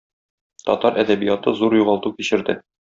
[0.69, 2.63] Татар әдәбияты зур югалту кичерде.